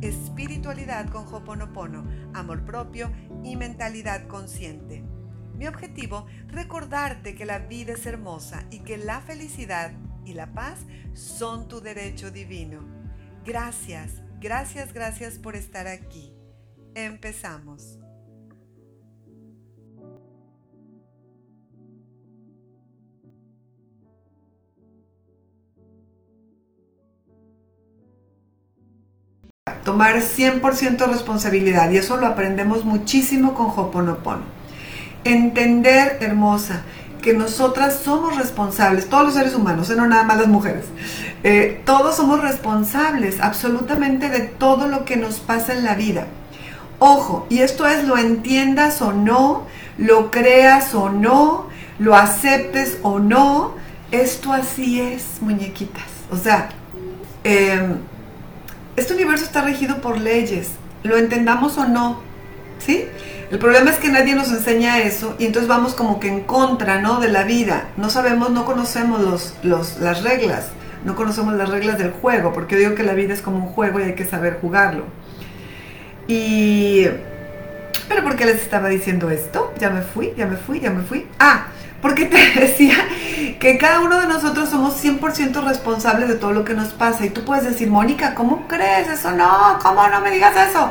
[0.00, 3.12] Espiritualidad con Hoponopono, amor propio
[3.42, 5.02] y mentalidad consciente.
[5.56, 9.92] Mi objetivo, recordarte que la vida es hermosa y que la felicidad
[10.24, 12.80] y la paz son tu derecho divino.
[13.44, 16.32] Gracias, gracias, gracias por estar aquí.
[16.94, 17.98] Empezamos.
[29.98, 34.42] Tomar 100% responsabilidad y eso lo aprendemos muchísimo con Hoponopono.
[35.24, 36.82] Entender, hermosa,
[37.20, 39.96] que nosotras somos responsables, todos los seres humanos, ¿eh?
[39.96, 40.84] no nada más las mujeres,
[41.42, 46.28] eh, todos somos responsables absolutamente de todo lo que nos pasa en la vida.
[47.00, 49.64] Ojo, y esto es lo entiendas o no,
[49.96, 51.66] lo creas o no,
[51.98, 53.74] lo aceptes o no,
[54.12, 56.06] esto así es, muñequitas.
[56.30, 56.68] O sea,
[57.42, 57.96] eh,
[58.98, 60.68] este universo está regido por leyes,
[61.02, 62.20] lo entendamos o no,
[62.78, 63.06] ¿sí?
[63.50, 67.00] El problema es que nadie nos enseña eso y entonces vamos como que en contra,
[67.00, 67.18] ¿no?
[67.18, 67.88] De la vida.
[67.96, 70.66] No sabemos, no conocemos los, las reglas,
[71.04, 74.00] no conocemos las reglas del juego, porque digo que la vida es como un juego
[74.00, 75.04] y hay que saber jugarlo.
[76.26, 77.06] Y...
[78.08, 79.72] ¿Pero por qué les estaba diciendo esto?
[79.78, 81.26] Ya me fui, ya me fui, ya me fui.
[81.38, 81.68] Ah,
[82.00, 82.96] porque te decía
[83.58, 87.26] que cada uno de nosotros somos 100% responsables de todo lo que nos pasa.
[87.26, 89.32] Y tú puedes decir, Mónica, ¿cómo crees eso?
[89.32, 90.90] No, ¿cómo no me digas eso?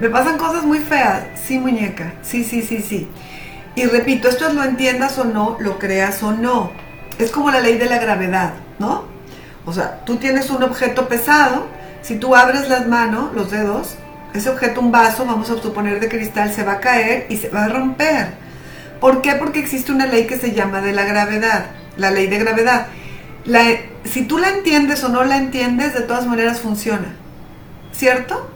[0.00, 1.24] Me pasan cosas muy feas.
[1.46, 2.14] Sí, muñeca.
[2.22, 3.08] Sí, sí, sí, sí.
[3.74, 6.72] Y repito, esto es lo entiendas o no, lo creas o no.
[7.18, 9.04] Es como la ley de la gravedad, ¿no?
[9.66, 11.66] O sea, tú tienes un objeto pesado,
[12.02, 13.96] si tú abres las manos, los dedos,
[14.34, 17.50] ese objeto, un vaso, vamos a suponer de cristal, se va a caer y se
[17.50, 18.47] va a romper.
[19.00, 19.34] ¿Por qué?
[19.34, 21.66] Porque existe una ley que se llama de la gravedad,
[21.96, 22.88] la ley de gravedad.
[24.04, 27.14] si tú la entiendes o no la entiendes, de todas maneras funciona.
[27.92, 28.50] ¿Cierto?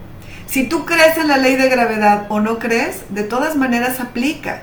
[0.47, 4.63] Si tú crees en la ley de gravedad o no crees, de todas maneras aplica.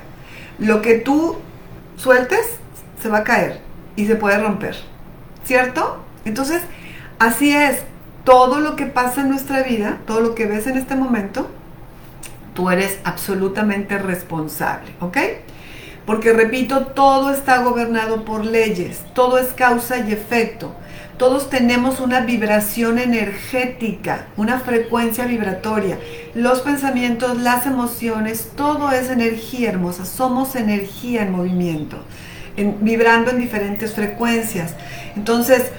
[0.59, 1.37] Lo que tú
[1.95, 2.45] sueltes
[3.01, 3.61] se va a caer
[3.95, 4.75] y se puede romper.
[5.43, 6.03] ¿Cierto?
[6.25, 6.61] Entonces,
[7.17, 7.79] así es.
[8.23, 11.49] Todo lo que pasa en nuestra vida, todo lo que ves en este momento,
[12.53, 14.91] tú eres absolutamente responsable.
[14.99, 15.17] ¿Ok?
[16.09, 20.73] Porque repito, todo está gobernado por leyes, todo es causa y efecto.
[21.19, 25.99] Todos tenemos una vibración energética, una frecuencia vibratoria.
[26.33, 30.03] Los pensamientos, las emociones, todo es energía hermosa.
[30.03, 31.97] Somos energía en movimiento,
[32.57, 34.73] vibrando en diferentes frecuencias.
[35.15, 35.71] Entonces,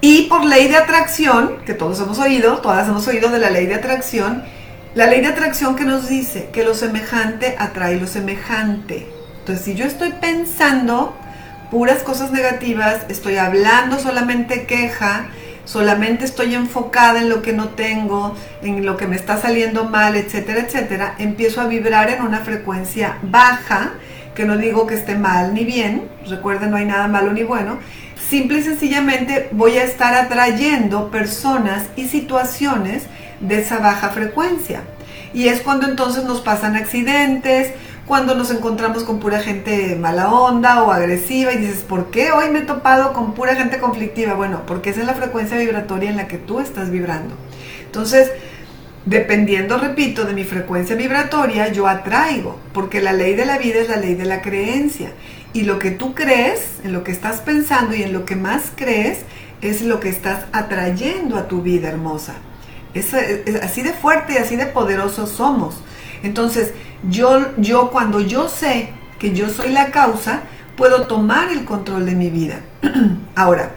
[0.00, 3.66] y por ley de atracción, que todos hemos oído, todas hemos oído de la ley
[3.66, 4.42] de atracción,
[4.94, 9.06] la ley de atracción que nos dice que lo semejante atrae lo semejante.
[9.40, 11.14] Entonces, si yo estoy pensando
[11.70, 15.26] puras cosas negativas, estoy hablando solamente queja,
[15.64, 20.16] solamente estoy enfocada en lo que no tengo, en lo que me está saliendo mal,
[20.16, 23.92] etcétera, etcétera, empiezo a vibrar en una frecuencia baja,
[24.34, 27.78] que no digo que esté mal ni bien, recuerden, no hay nada malo ni bueno,
[28.30, 33.04] simple y sencillamente voy a estar atrayendo personas y situaciones
[33.40, 34.82] de esa baja frecuencia.
[35.32, 37.72] Y es cuando entonces nos pasan accidentes,
[38.06, 42.48] cuando nos encontramos con pura gente mala onda o agresiva y dices, ¿por qué hoy
[42.50, 44.32] me he topado con pura gente conflictiva?
[44.32, 47.34] Bueno, porque esa es la frecuencia vibratoria en la que tú estás vibrando.
[47.84, 48.30] Entonces,
[49.04, 53.90] dependiendo, repito, de mi frecuencia vibratoria, yo atraigo, porque la ley de la vida es
[53.90, 55.10] la ley de la creencia.
[55.52, 58.72] Y lo que tú crees, en lo que estás pensando y en lo que más
[58.74, 59.20] crees,
[59.60, 62.34] es lo que estás atrayendo a tu vida hermosa.
[62.98, 63.14] Es,
[63.62, 65.76] así de fuerte y así de poderoso somos.
[66.22, 66.72] Entonces,
[67.08, 70.42] yo, yo cuando yo sé que yo soy la causa,
[70.76, 72.60] puedo tomar el control de mi vida.
[73.34, 73.72] Ahora,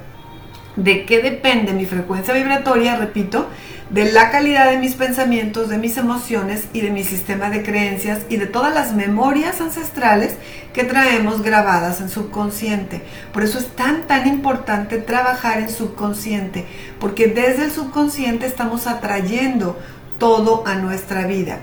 [0.76, 2.96] ¿de qué depende mi frecuencia vibratoria?
[2.96, 3.48] Repito,
[3.92, 8.22] de la calidad de mis pensamientos, de mis emociones y de mi sistema de creencias
[8.30, 10.36] y de todas las memorias ancestrales
[10.74, 13.02] que traemos grabadas en subconsciente.
[13.34, 16.66] Por eso es tan, tan importante trabajar en subconsciente,
[17.02, 19.78] porque desde el subconsciente estamos atrayendo
[20.18, 21.60] todo a nuestra vida.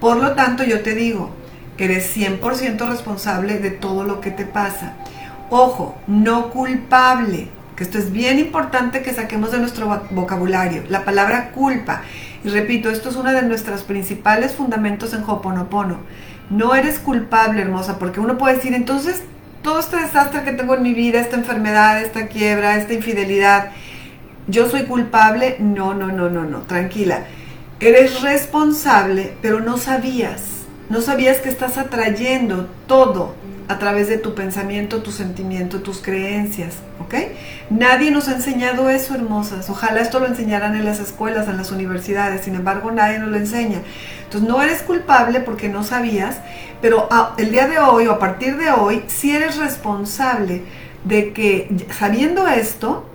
[0.00, 1.30] Por lo tanto, yo te digo,
[1.78, 4.96] eres 100% responsable de todo lo que te pasa.
[5.48, 11.50] Ojo, no culpable que esto es bien importante que saquemos de nuestro vocabulario, la palabra
[11.50, 12.02] culpa.
[12.44, 15.98] Y repito, esto es uno de nuestros principales fundamentos en Hoponopono.
[16.50, 19.22] No eres culpable, hermosa, porque uno puede decir, entonces,
[19.62, 23.70] todo este desastre que tengo en mi vida, esta enfermedad, esta quiebra, esta infidelidad,
[24.46, 25.56] yo soy culpable.
[25.58, 27.24] No, no, no, no, no, tranquila.
[27.80, 30.42] Eres responsable, pero no sabías.
[30.90, 33.34] No sabías que estás atrayendo todo
[33.68, 37.14] a través de tu pensamiento, tu sentimiento, tus creencias, ¿ok?
[37.70, 39.70] Nadie nos ha enseñado eso, hermosas.
[39.70, 43.36] Ojalá esto lo enseñaran en las escuelas, en las universidades, sin embargo nadie nos lo
[43.36, 43.78] enseña.
[44.24, 46.36] Entonces no eres culpable porque no sabías,
[46.82, 47.08] pero
[47.38, 50.62] el día de hoy o a partir de hoy, si eres responsable
[51.04, 53.06] de que sabiendo esto,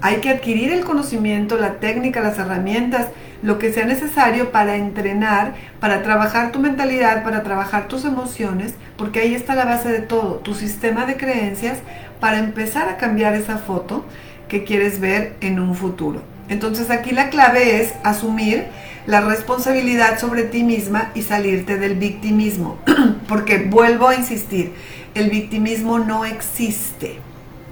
[0.00, 3.06] hay que adquirir el conocimiento, la técnica, las herramientas,
[3.44, 9.20] lo que sea necesario para entrenar, para trabajar tu mentalidad, para trabajar tus emociones, porque
[9.20, 11.76] ahí está la base de todo, tu sistema de creencias
[12.20, 14.06] para empezar a cambiar esa foto
[14.48, 16.22] que quieres ver en un futuro.
[16.48, 18.64] Entonces aquí la clave es asumir
[19.06, 22.78] la responsabilidad sobre ti misma y salirte del victimismo,
[23.28, 24.72] porque vuelvo a insistir,
[25.14, 27.18] el victimismo no existe,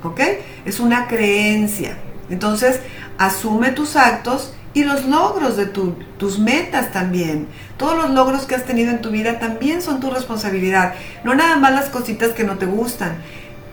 [0.02, 0.20] ¿ok?
[0.66, 1.96] Es una creencia.
[2.28, 2.78] Entonces,
[3.16, 7.46] asume tus actos y los logros de tus metas también.
[7.76, 10.94] Todos los logros que has tenido en tu vida también son tu responsabilidad.
[11.24, 13.16] No nada más las cositas que no te gustan.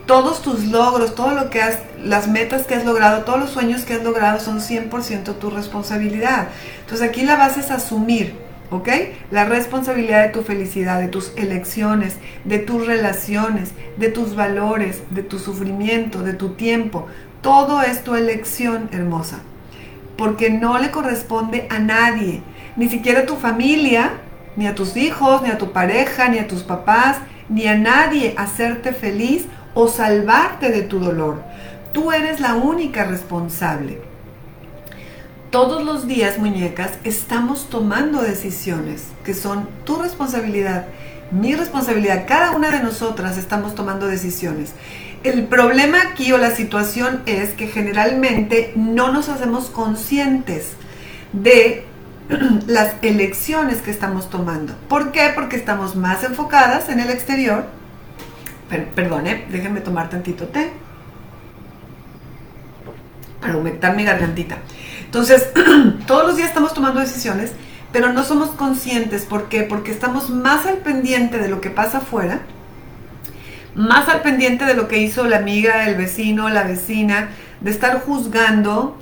[0.06, 3.82] Todos tus logros, todo lo que has, las metas que has logrado, todos los sueños
[3.82, 6.48] que has logrado son 100% tu responsabilidad.
[6.80, 8.34] Entonces aquí la base es asumir,
[8.70, 8.88] ¿ok?
[9.30, 15.22] La responsabilidad de tu felicidad, de tus elecciones, de tus relaciones, de tus valores, de
[15.22, 17.06] tu sufrimiento, de tu tiempo.
[17.40, 19.40] Todo es tu elección, hermosa
[20.20, 22.42] porque no le corresponde a nadie,
[22.76, 24.18] ni siquiera a tu familia,
[24.54, 27.16] ni a tus hijos, ni a tu pareja, ni a tus papás,
[27.48, 31.42] ni a nadie hacerte feliz o salvarte de tu dolor.
[31.94, 34.02] Tú eres la única responsable.
[35.48, 40.84] Todos los días, muñecas, estamos tomando decisiones que son tu responsabilidad,
[41.30, 42.26] mi responsabilidad.
[42.28, 44.74] Cada una de nosotras estamos tomando decisiones.
[45.22, 50.72] El problema aquí o la situación es que generalmente no nos hacemos conscientes
[51.34, 51.84] de
[52.66, 54.74] las elecciones que estamos tomando.
[54.88, 55.30] ¿Por qué?
[55.34, 57.66] Porque estamos más enfocadas en el exterior.
[58.94, 60.72] perdone, déjenme tomar tantito té
[63.42, 64.56] para aumentar mi gargantita.
[65.04, 65.50] Entonces,
[66.06, 67.52] todos los días estamos tomando decisiones,
[67.92, 69.26] pero no somos conscientes.
[69.26, 69.64] ¿Por qué?
[69.64, 72.40] Porque estamos más al pendiente de lo que pasa afuera
[73.74, 77.28] más al pendiente de lo que hizo la amiga, el vecino, la vecina,
[77.60, 78.96] de estar juzgando,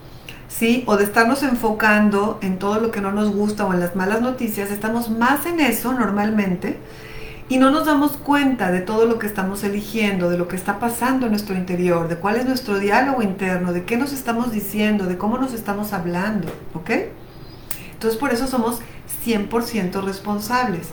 [0.49, 0.85] ¿sí?
[0.87, 4.21] O de estarnos enfocando en todo lo que no nos gusta o en las malas
[4.21, 6.79] noticias, estamos más en eso normalmente
[7.51, 10.79] y no nos damos cuenta de todo lo que estamos eligiendo, de lo que está
[10.79, 15.07] pasando en nuestro interior, de cuál es nuestro diálogo interno, de qué nos estamos diciendo,
[15.07, 16.91] de cómo nos estamos hablando, ¿ok?
[17.93, 18.81] Entonces por eso somos
[19.25, 20.89] 100% responsables.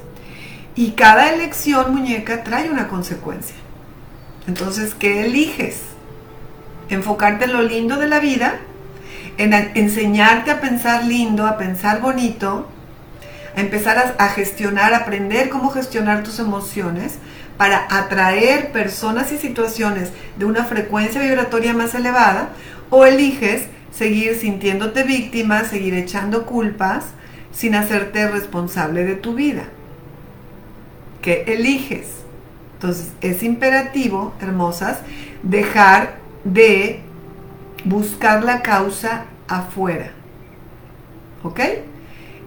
[0.76, 3.56] Y cada elección, muñeca, trae una consecuencia.
[4.48, 5.82] Entonces, ¿qué eliges?
[6.90, 8.60] Enfocarte en lo lindo de la vida,
[9.38, 12.68] en enseñarte a pensar lindo, a pensar bonito,
[13.56, 17.16] a empezar a, gestionar, a aprender cómo gestionar tus emociones
[17.58, 22.50] para atraer personas y situaciones de una frecuencia vibratoria más elevada,
[22.92, 27.06] o eliges seguir sintiéndote víctima, seguir echando culpas
[27.52, 29.64] sin hacerte responsable de tu vida.
[31.22, 32.25] ¿Qué eliges?
[32.76, 35.00] Entonces es imperativo, hermosas,
[35.44, 37.02] dejar de
[37.84, 40.12] buscar la causa afuera.
[41.44, 41.60] ¿Ok?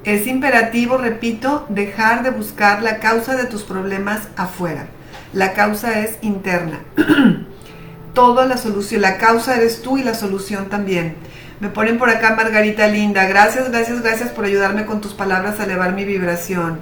[0.05, 4.87] Es imperativo, repito, dejar de buscar la causa de tus problemas afuera.
[5.33, 6.81] La causa es interna.
[8.15, 11.15] Toda la solución, la causa eres tú y la solución también.
[11.61, 13.27] Me ponen por acá Margarita Linda.
[13.27, 16.79] Gracias, gracias, gracias por ayudarme con tus palabras a elevar mi vibración.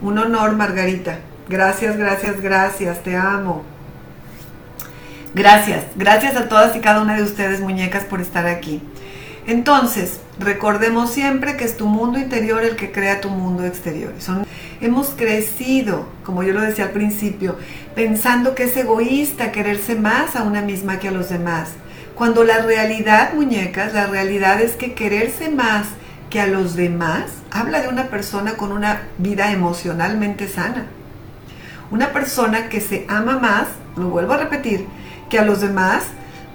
[0.00, 1.18] Un honor, Margarita.
[1.48, 3.62] Gracias, gracias, gracias, te amo.
[5.34, 8.82] Gracias, gracias a todas y cada una de ustedes, muñecas, por estar aquí.
[9.46, 14.12] Entonces, recordemos siempre que es tu mundo interior el que crea tu mundo exterior.
[14.82, 17.56] Hemos crecido, como yo lo decía al principio,
[17.94, 21.70] pensando que es egoísta quererse más a una misma que a los demás.
[22.14, 25.86] Cuando la realidad, muñecas, la realidad es que quererse más
[26.28, 30.84] que a los demás, habla de una persona con una vida emocionalmente sana.
[31.90, 34.86] Una persona que se ama más, lo vuelvo a repetir,
[35.30, 36.04] que a los demás,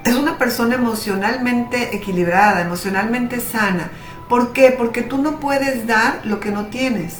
[0.04, 3.90] es una persona emocionalmente equilibrada, emocionalmente sana.
[4.30, 4.74] ¿Por qué?
[4.78, 7.20] Porque tú no puedes dar lo que no tienes.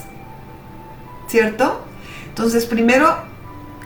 [1.28, 1.86] ¿Cierto?
[2.28, 3.16] Entonces, primero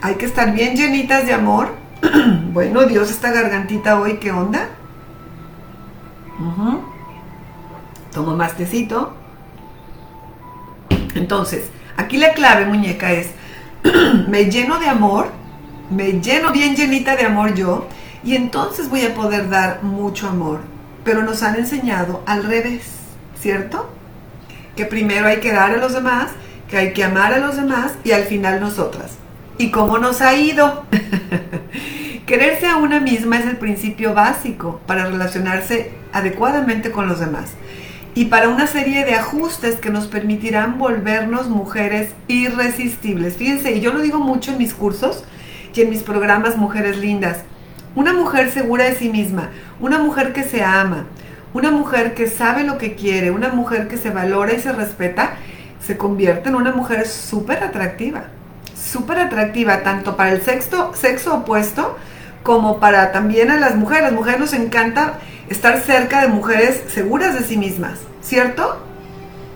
[0.02, 1.70] hay que estar bien llenitas de amor.
[2.54, 4.70] bueno, Dios, esta gargantita hoy, ¿qué onda?
[8.14, 9.14] Tomo más tecito.
[11.16, 13.32] Entonces, aquí la clave, muñeca, es
[14.28, 15.30] me lleno de amor,
[15.90, 17.88] me lleno bien llenita de amor yo,
[18.24, 20.60] y entonces voy a poder dar mucho amor.
[21.04, 22.84] Pero nos han enseñado al revés,
[23.40, 23.90] ¿cierto?
[24.76, 26.32] Que primero hay que dar a los demás,
[26.70, 29.12] que hay que amar a los demás y al final nosotras.
[29.58, 30.84] ¿Y cómo nos ha ido?
[32.26, 37.54] Quererse a una misma es el principio básico para relacionarse adecuadamente con los demás
[38.18, 43.38] y para una serie de ajustes que nos permitirán volvernos mujeres irresistibles.
[43.38, 45.24] Fíjense, y yo lo digo mucho en mis cursos
[45.72, 47.42] y en mis programas Mujeres Lindas.
[47.94, 51.06] Una mujer segura de sí misma, una mujer que se ama,
[51.54, 55.36] una mujer que sabe lo que quiere, una mujer que se valora y se respeta,
[55.80, 58.24] se convierte en una mujer súper atractiva.
[58.74, 61.96] Súper atractiva, tanto para el sexo, sexo opuesto
[62.42, 64.06] como para también a las mujeres.
[64.06, 65.20] Las mujeres nos encanta
[65.50, 68.82] estar cerca de mujeres seguras de sí mismas, ¿cierto?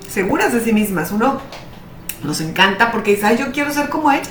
[0.10, 1.12] Seguras de sí mismas.
[1.12, 1.42] Uno
[2.24, 4.30] nos encanta porque dice, ay, yo quiero ser como ella.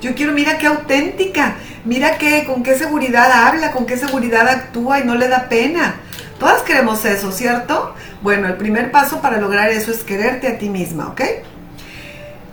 [0.00, 1.54] Yo quiero, mira qué auténtica,
[1.84, 5.94] mira qué, con qué seguridad habla, con qué seguridad actúa y no le da pena.
[6.40, 7.94] Todas queremos eso, ¿cierto?
[8.20, 11.20] Bueno, el primer paso para lograr eso es quererte a ti misma, ¿ok?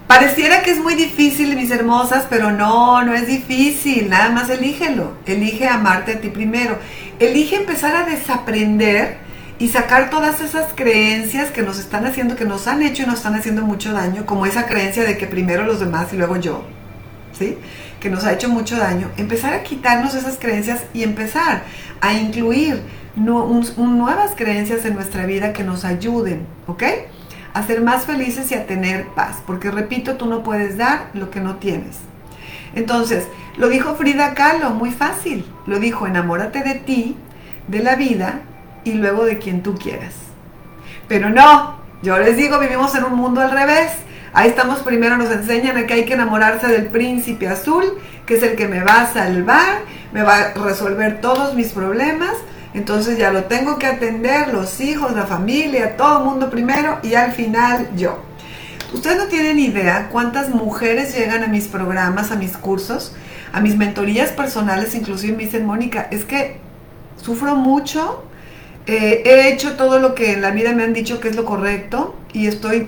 [0.10, 4.10] Pareciera que es muy difícil, mis hermosas, pero no, no es difícil.
[4.10, 5.13] Nada más elígelo.
[5.28, 6.80] Elige amarte a ti primero.
[7.20, 9.18] Elige empezar a desaprender
[9.60, 13.18] y sacar todas esas creencias que nos están haciendo, que nos han hecho y nos
[13.18, 16.63] están haciendo mucho daño, como esa creencia de que primero los demás y luego yo,
[17.38, 17.60] ¿sí?
[18.00, 19.12] Que nos ha hecho mucho daño.
[19.18, 21.62] Empezar a quitarnos esas creencias y empezar
[22.01, 22.82] a incluir
[23.16, 26.84] nuevas creencias en nuestra vida que nos ayuden, ¿ok?
[27.53, 31.29] A ser más felices y a tener paz, porque repito, tú no puedes dar lo
[31.29, 31.98] que no tienes.
[32.75, 33.27] Entonces,
[33.58, 37.18] lo dijo Frida Kahlo, muy fácil, lo dijo, enamórate de ti,
[37.68, 38.41] de la vida
[38.84, 40.13] y luego de quien tú quieras.
[41.08, 43.91] Pero no, yo les digo, vivimos en un mundo al revés.
[44.32, 47.84] Ahí estamos, primero nos enseñan a que hay que enamorarse del príncipe azul,
[48.25, 49.79] que es el que me va a salvar,
[50.13, 52.34] me va a resolver todos mis problemas,
[52.79, 57.13] entonces ya lo tengo que atender, los hijos, la familia, todo el mundo primero y
[57.13, 58.19] al final yo.
[58.93, 63.13] Ustedes no tienen idea cuántas mujeres llegan a mis programas, a mis cursos,
[63.51, 66.57] a mis mentorías personales, inclusive me dicen, Mónica, es que
[67.21, 68.24] sufro mucho,
[68.88, 71.43] eh, he hecho todo lo que en la vida me han dicho que es lo
[71.43, 72.88] correcto y estoy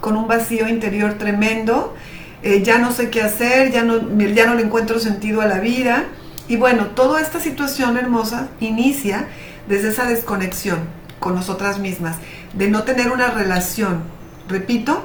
[0.00, 1.94] con un vacío interior tremendo,
[2.42, 4.00] eh, ya no sé qué hacer, ya no,
[4.34, 6.06] ya no le encuentro sentido a la vida
[6.48, 9.28] y bueno, toda esta situación hermosa inicia
[9.68, 10.78] desde esa desconexión
[11.20, 12.16] con nosotras mismas,
[12.54, 14.02] de no tener una relación,
[14.48, 15.02] repito,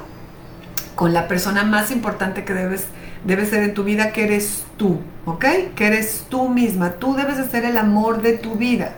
[0.96, 2.86] con la persona más importante que debes,
[3.26, 5.46] debe ser en tu vida, que eres tú, ¿ok?
[5.76, 8.94] Que eres tú misma, tú debes de ser el amor de tu vida.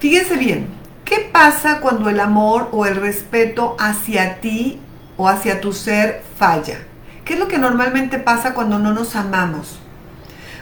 [0.00, 0.66] Fíjense bien,
[1.04, 4.80] ¿qué pasa cuando el amor o el respeto hacia ti
[5.16, 6.78] o hacia tu ser falla?
[7.24, 9.78] ¿Qué es lo que normalmente pasa cuando no nos amamos?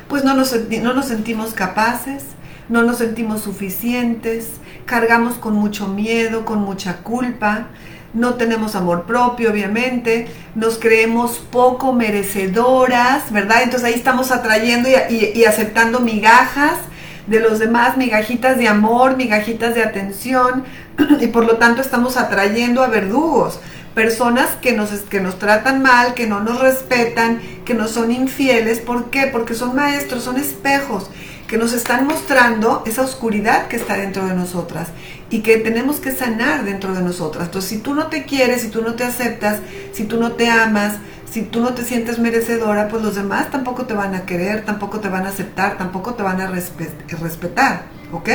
[0.09, 2.25] Pues no nos, no nos sentimos capaces,
[2.69, 4.49] no nos sentimos suficientes,
[4.87, 7.69] cargamos con mucho miedo, con mucha culpa,
[8.13, 13.63] no tenemos amor propio, obviamente, nos creemos poco merecedoras, ¿verdad?
[13.63, 16.79] Entonces ahí estamos atrayendo y, y, aceptando migajas
[17.27, 20.65] de los demás, migajitas de amor, migajitas de atención,
[21.21, 23.59] y por lo tanto estamos atrayendo a verdugos
[23.95, 28.81] personas que nos, que nos tratan mal, que no nos respetan, que no son infieles.
[28.81, 29.29] ¿Por qué?
[29.29, 31.11] Porque son maestros, son espejos
[31.47, 34.89] que nos están mostrando esa oscuridad que está dentro de nosotras
[35.31, 37.47] y que tenemos que sanar dentro de nosotras.
[37.47, 39.61] Entonces, si tú no te quieres, si tú no te aceptas,
[39.93, 40.95] si tú no te amas,
[41.31, 45.01] si tú no te sientes merecedora, pues los demás tampoco te van a querer, tampoco
[45.01, 48.31] te van a aceptar, tampoco te van a respetar, ¿ok?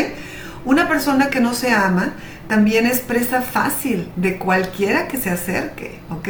[0.65, 2.13] Una persona que no se ama
[2.49, 6.27] también es presa fácil de cualquiera que se acerque, ¿ok?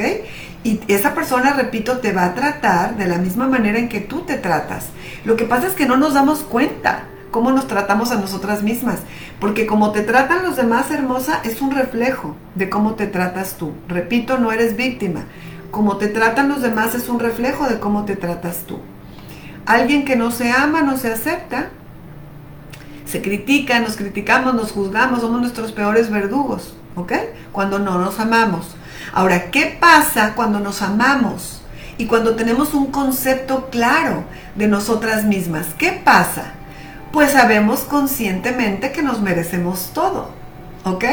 [0.66, 4.24] Y esa persona, repito, te va a tratar de la misma manera en que tú
[4.24, 4.88] te tratas.
[5.24, 8.98] Lo que pasa es que no nos damos cuenta cómo nos tratamos a nosotras mismas,
[9.40, 13.72] porque como te tratan los demás, hermosa, es un reflejo de cómo te tratas tú.
[13.88, 15.24] Repito, no eres víctima.
[15.72, 18.82] Como te tratan los demás es un reflejo de cómo te tratas tú.
[19.66, 21.70] Alguien que no se ama, no se acepta,
[23.10, 27.14] se critica, nos criticamos, nos juzgamos, somos nuestros peores verdugos, ¿ok?
[27.52, 28.68] Cuando no nos amamos.
[29.14, 31.62] Ahora, ¿qué pasa cuando nos amamos
[31.98, 34.26] y cuando tenemos un concepto claro
[34.56, 35.68] de nosotras mismas?
[35.78, 36.54] ¿Qué pasa?
[37.12, 40.30] Pues sabemos conscientemente que nos merecemos todo,
[40.84, 41.06] ¿ok?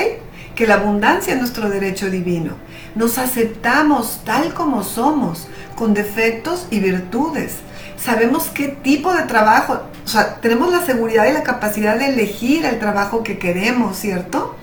[0.55, 2.53] Que la abundancia es nuestro derecho divino.
[2.95, 7.57] Nos aceptamos tal como somos, con defectos y virtudes.
[7.97, 12.65] Sabemos qué tipo de trabajo, o sea, tenemos la seguridad y la capacidad de elegir
[12.65, 14.55] el trabajo que queremos, ¿cierto?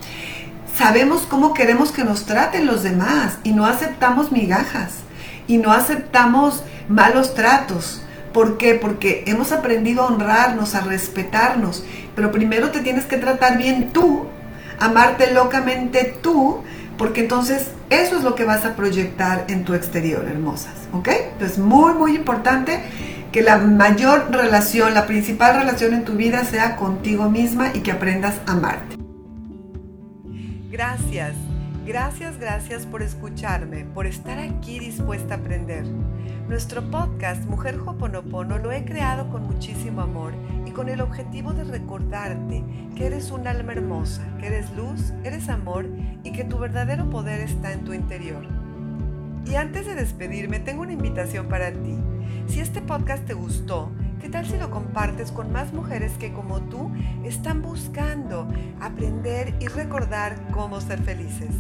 [0.78, 4.94] Sabemos cómo queremos que nos traten los demás y no aceptamos migajas
[5.46, 8.02] y no aceptamos malos tratos.
[8.32, 8.76] ¿Por qué?
[8.76, 11.84] Porque hemos aprendido a honrarnos, a respetarnos.
[12.16, 14.28] Pero primero te tienes que tratar bien tú,
[14.80, 16.64] amarte locamente tú,
[16.98, 20.74] porque entonces eso es lo que vas a proyectar en tu exterior, hermosas.
[20.94, 21.10] ¿Ok?
[21.34, 22.82] Entonces, muy, muy importante
[23.34, 27.92] que la mayor relación, la principal relación en tu vida sea contigo misma y que
[27.92, 28.96] aprendas a amarte.
[30.72, 31.34] Gracias,
[31.84, 35.84] gracias, gracias por escucharme, por estar aquí dispuesta a aprender.
[36.48, 40.34] Nuestro podcast Mujer Hoponopono lo he creado con muchísimo amor
[40.68, 42.64] y con el objetivo de recordarte
[42.96, 45.88] que eres un alma hermosa, que eres luz, eres amor
[46.24, 48.46] y que tu verdadero poder está en tu interior.
[49.48, 51.98] Y antes de despedirme, tengo una invitación para ti.
[52.48, 56.62] Si este podcast te gustó, ¿qué tal si lo compartes con más mujeres que como
[56.62, 56.92] tú
[57.24, 58.48] están buscando
[58.80, 61.56] aprender y recordar cómo ser felices?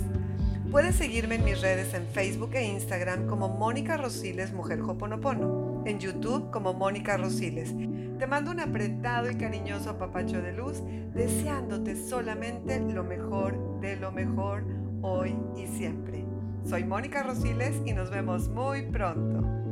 [0.70, 6.00] Puedes seguirme en mis redes en Facebook e Instagram como Mónica Rosiles Mujer Hoponopono, en
[6.00, 7.74] YouTube como Mónica Rosiles.
[8.20, 10.82] Te mando un apretado y cariñoso papacho de luz,
[11.14, 14.66] deseándote solamente lo mejor de lo mejor
[15.02, 16.26] hoy y siempre.
[16.66, 19.63] Soy Mónica Rosiles y nos vemos muy pronto.